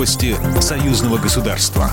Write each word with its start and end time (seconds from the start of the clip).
Новости 0.00 0.34
союзного 0.62 1.18
государства. 1.18 1.90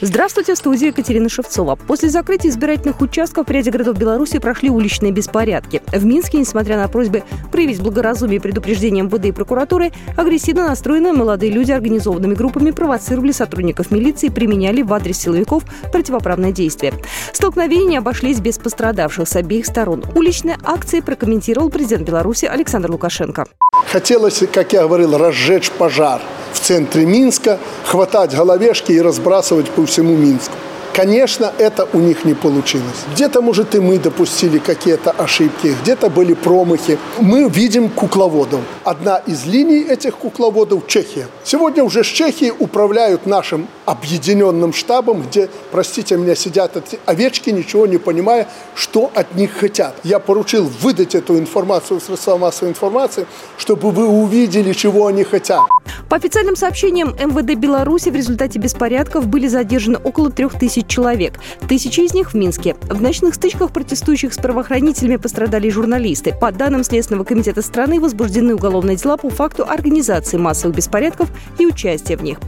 Здравствуйте, 0.00 0.54
в 0.54 0.56
студии 0.56 0.86
Екатерина 0.86 1.28
Шевцова. 1.28 1.76
После 1.76 2.08
закрытия 2.08 2.50
избирательных 2.50 3.02
участков 3.02 3.48
в 3.48 3.50
ряде 3.50 3.70
городов 3.70 3.98
Беларуси 3.98 4.38
прошли 4.38 4.70
уличные 4.70 5.12
беспорядки. 5.12 5.82
В 5.92 6.06
Минске, 6.06 6.38
несмотря 6.38 6.78
на 6.78 6.88
просьбы 6.88 7.22
проявить 7.52 7.82
благоразумие 7.82 8.38
и 8.38 8.40
предупреждение 8.40 9.04
МВД 9.04 9.26
и 9.26 9.32
прокуратуры, 9.32 9.92
агрессивно 10.16 10.66
настроенные 10.66 11.12
молодые 11.12 11.52
люди 11.52 11.72
организованными 11.72 12.34
группами 12.34 12.70
провоцировали 12.70 13.32
сотрудников 13.32 13.90
милиции 13.90 14.28
и 14.28 14.30
применяли 14.30 14.80
в 14.80 14.94
адрес 14.94 15.18
силовиков 15.18 15.64
противоправные 15.92 16.52
действия. 16.52 16.94
Столкновения 17.34 17.88
не 17.88 17.96
обошлись 17.98 18.40
без 18.40 18.56
пострадавших 18.56 19.28
с 19.28 19.36
обеих 19.36 19.66
сторон. 19.66 20.02
Уличные 20.14 20.56
акции 20.64 21.00
прокомментировал 21.00 21.68
президент 21.68 22.08
Беларуси 22.08 22.46
Александр 22.46 22.90
Лукашенко. 22.90 23.44
Хотелось, 23.86 24.42
как 24.52 24.72
я 24.72 24.82
говорил, 24.82 25.16
разжечь 25.16 25.70
пожар– 25.70 26.20
в 26.56 26.60
центре 26.60 27.04
Минска, 27.04 27.58
хватать 27.84 28.34
головешки 28.34 28.92
и 28.92 29.00
разбрасывать 29.00 29.70
по 29.70 29.84
всему 29.86 30.16
Минску. 30.16 30.54
Конечно, 30.96 31.52
это 31.58 31.86
у 31.92 31.98
них 31.98 32.24
не 32.24 32.32
получилось. 32.32 33.04
Где-то, 33.12 33.42
может, 33.42 33.74
и 33.74 33.80
мы 33.80 33.98
допустили 33.98 34.56
какие-то 34.56 35.10
ошибки, 35.10 35.74
где-то 35.82 36.08
были 36.08 36.32
промахи. 36.32 36.98
Мы 37.18 37.50
видим 37.50 37.90
кукловодов. 37.90 38.60
Одна 38.82 39.18
из 39.18 39.44
линий 39.44 39.82
этих 39.82 40.16
кукловодов– 40.16 40.86
Чехия. 40.88 41.26
Сегодня 41.44 41.84
уже 41.84 42.02
с 42.02 42.06
Чехии 42.06 42.50
управляют 42.58 43.26
нашим 43.26 43.68
объединенным 43.84 44.72
штабом, 44.72 45.20
где, 45.24 45.50
простите 45.70 46.16
меня, 46.16 46.34
сидят 46.34 46.78
эти 46.78 46.98
овечки, 47.04 47.50
ничего 47.50 47.86
не 47.86 47.98
понимая, 47.98 48.48
что 48.74 49.10
от 49.14 49.34
них 49.34 49.52
хотят. 49.52 49.96
Я 50.02 50.18
поручил 50.18 50.66
выдать 50.80 51.14
эту 51.14 51.38
информацию 51.38 52.00
в 52.00 52.02
средства 52.02 52.38
массовой 52.38 52.70
информации, 52.70 53.26
чтобы 53.58 53.90
вы 53.90 54.06
увидели, 54.06 54.72
чего 54.72 55.08
они 55.08 55.24
хотят. 55.24 55.60
По 56.08 56.16
официальным 56.16 56.54
сообщениям 56.54 57.08
МВД 57.08 57.58
Беларуси 57.58 58.10
в 58.10 58.14
результате 58.14 58.60
беспорядков 58.60 59.26
были 59.26 59.48
задержаны 59.48 59.98
около 59.98 60.30
трех 60.30 60.56
тысяч 60.56 60.86
человек. 60.86 61.40
Тысячи 61.68 62.00
из 62.00 62.14
них 62.14 62.30
в 62.30 62.34
Минске. 62.34 62.76
В 62.88 63.02
ночных 63.02 63.34
стычках 63.34 63.72
протестующих 63.72 64.32
с 64.32 64.38
правоохранителями 64.38 65.16
пострадали 65.16 65.68
журналисты. 65.68 66.32
По 66.40 66.52
данным 66.52 66.84
Следственного 66.84 67.24
комитета 67.24 67.60
страны 67.60 68.00
возбуждены 68.00 68.54
уголовные 68.54 68.96
дела 68.96 69.16
по 69.16 69.30
факту 69.30 69.64
организации 69.68 70.36
массовых 70.36 70.76
беспорядков 70.76 71.28
и 71.58 71.66
участия 71.66 72.16
в 72.16 72.22
них. 72.22 72.38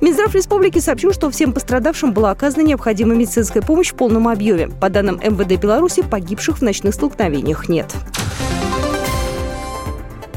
Минздрав 0.00 0.32
республики 0.34 0.78
сообщил, 0.78 1.12
что 1.12 1.28
всем 1.30 1.52
пострадавшим 1.52 2.12
была 2.12 2.30
оказана 2.30 2.62
необходимая 2.62 3.16
медицинская 3.18 3.62
помощь 3.62 3.90
в 3.90 3.94
полном 3.94 4.28
объеме. 4.28 4.68
По 4.68 4.90
данным 4.90 5.16
МВД 5.16 5.60
Беларуси, 5.60 6.02
погибших 6.08 6.58
в 6.58 6.62
ночных 6.62 6.94
столкновениях 6.94 7.68
нет. 7.68 7.92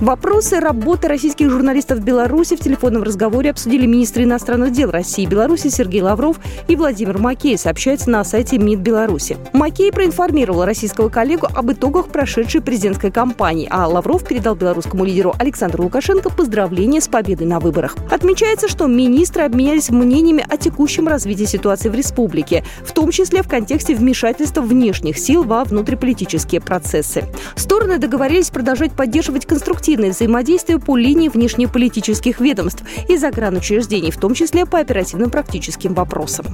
Вопросы 0.01 0.59
работы 0.59 1.07
российских 1.07 1.51
журналистов 1.51 1.99
в 1.99 2.03
Беларуси 2.03 2.55
в 2.55 2.59
телефонном 2.59 3.03
разговоре 3.03 3.51
обсудили 3.51 3.85
министры 3.85 4.23
иностранных 4.23 4.71
дел 4.71 4.89
России 4.89 5.25
и 5.25 5.27
Беларуси 5.27 5.67
Сергей 5.67 6.01
Лавров 6.01 6.39
и 6.67 6.75
Владимир 6.75 7.19
Макей, 7.19 7.55
сообщается 7.55 8.09
на 8.09 8.23
сайте 8.23 8.57
МИД 8.57 8.79
Беларуси. 8.79 9.37
Макей 9.53 9.91
проинформировал 9.91 10.65
российского 10.65 11.09
коллегу 11.09 11.47
об 11.53 11.71
итогах 11.71 12.07
прошедшей 12.07 12.61
президентской 12.61 13.11
кампании, 13.11 13.67
а 13.69 13.87
Лавров 13.87 14.27
передал 14.27 14.55
белорусскому 14.55 15.05
лидеру 15.05 15.35
Александру 15.37 15.83
Лукашенко 15.83 16.31
поздравления 16.31 16.99
с 16.99 17.07
победой 17.07 17.45
на 17.45 17.59
выборах. 17.59 17.95
Отмечается, 18.09 18.67
что 18.67 18.87
министры 18.87 19.43
обменялись 19.43 19.91
мнениями 19.91 20.43
о 20.49 20.57
текущем 20.57 21.07
развитии 21.07 21.45
ситуации 21.45 21.89
в 21.89 21.93
республике, 21.93 22.65
в 22.83 22.91
том 22.91 23.11
числе 23.11 23.43
в 23.43 23.47
контексте 23.47 23.93
вмешательства 23.93 24.61
внешних 24.61 25.19
сил 25.19 25.43
во 25.43 25.63
внутриполитические 25.63 26.59
процессы. 26.59 27.23
Стороны 27.55 27.99
договорились 27.99 28.49
продолжать 28.49 28.93
поддерживать 28.93 29.45
конструктивные 29.45 29.90
активное 29.91 30.11
взаимодействие 30.11 30.79
по 30.79 30.95
линии 30.95 31.27
внешнеполитических 31.27 32.39
ведомств 32.39 32.81
и 33.09 33.17
загранучреждений, 33.17 34.09
в 34.09 34.17
том 34.17 34.33
числе 34.33 34.65
по 34.65 34.79
оперативным 34.79 35.29
практическим 35.29 35.93
вопросам. 35.93 36.45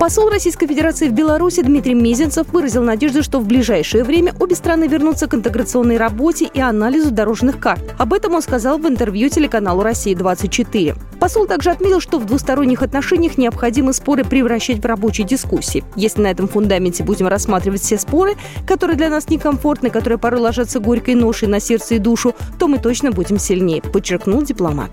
Посол 0.00 0.30
Российской 0.30 0.66
Федерации 0.66 1.08
в 1.08 1.12
Беларуси 1.12 1.60
Дмитрий 1.60 1.92
Мезенцев 1.92 2.48
выразил 2.54 2.82
надежду, 2.82 3.22
что 3.22 3.38
в 3.38 3.46
ближайшее 3.46 4.02
время 4.02 4.32
обе 4.40 4.56
страны 4.56 4.88
вернутся 4.88 5.26
к 5.26 5.34
интеграционной 5.34 5.98
работе 5.98 6.46
и 6.46 6.58
анализу 6.58 7.10
дорожных 7.10 7.60
карт. 7.60 7.82
Об 7.98 8.14
этом 8.14 8.32
он 8.32 8.40
сказал 8.40 8.78
в 8.78 8.88
интервью 8.88 9.28
телеканалу 9.28 9.82
«Россия-24». 9.82 10.96
Посол 11.20 11.46
также 11.46 11.68
отметил, 11.68 12.00
что 12.00 12.18
в 12.18 12.24
двусторонних 12.24 12.80
отношениях 12.80 13.36
необходимо 13.36 13.92
споры 13.92 14.24
превращать 14.24 14.78
в 14.78 14.86
рабочие 14.86 15.26
дискуссии. 15.26 15.84
Если 15.96 16.22
на 16.22 16.28
этом 16.28 16.48
фундаменте 16.48 17.04
будем 17.04 17.26
рассматривать 17.26 17.82
все 17.82 17.98
споры, 17.98 18.36
которые 18.66 18.96
для 18.96 19.10
нас 19.10 19.28
некомфортны, 19.28 19.90
которые 19.90 20.18
порой 20.18 20.40
ложатся 20.40 20.80
горькой 20.80 21.14
ношей 21.14 21.46
на 21.46 21.60
сердце 21.60 21.96
и 21.96 21.98
душу, 21.98 22.34
то 22.58 22.68
мы 22.68 22.78
точно 22.78 23.12
будем 23.12 23.38
сильнее, 23.38 23.82
подчеркнул 23.82 24.40
дипломат. 24.40 24.92